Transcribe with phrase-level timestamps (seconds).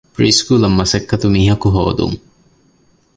[0.13, 2.17] ޕްރީ ސްކޫލަށް މަސައްކަތު މީހަކު ހޯދުން